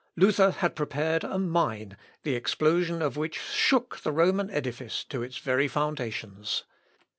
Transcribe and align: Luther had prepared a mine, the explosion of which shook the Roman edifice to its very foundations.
Luther 0.15 0.49
had 0.49 0.75
prepared 0.75 1.23
a 1.23 1.37
mine, 1.37 1.95
the 2.23 2.33
explosion 2.33 3.03
of 3.03 3.17
which 3.17 3.39
shook 3.39 3.99
the 3.99 4.11
Roman 4.11 4.49
edifice 4.49 5.03
to 5.03 5.21
its 5.21 5.37
very 5.37 5.67
foundations. 5.67 6.63